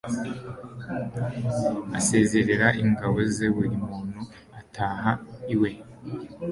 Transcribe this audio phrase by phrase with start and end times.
[1.99, 4.19] asezerera ingabo ze buri muntu
[4.61, 5.11] ataha
[5.53, 5.71] iwe